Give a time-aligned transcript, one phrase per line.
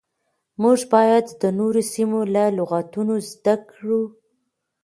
[0.61, 4.01] موږ بايد د نورو سيمو له لغتونو زده کړو.